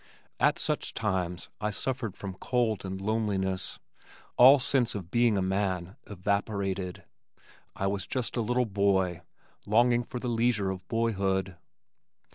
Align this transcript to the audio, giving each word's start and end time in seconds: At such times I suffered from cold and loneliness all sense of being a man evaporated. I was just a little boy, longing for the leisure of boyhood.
At 0.39 0.57
such 0.57 0.95
times 0.95 1.51
I 1.61 1.69
suffered 1.69 2.17
from 2.17 2.33
cold 2.33 2.83
and 2.85 2.99
loneliness 2.99 3.77
all 4.35 4.57
sense 4.57 4.95
of 4.95 5.11
being 5.11 5.37
a 5.37 5.43
man 5.43 5.95
evaporated. 6.07 7.03
I 7.75 7.85
was 7.85 8.07
just 8.07 8.35
a 8.35 8.41
little 8.41 8.65
boy, 8.65 9.21
longing 9.67 10.03
for 10.03 10.19
the 10.19 10.27
leisure 10.27 10.71
of 10.71 10.87
boyhood. 10.87 11.55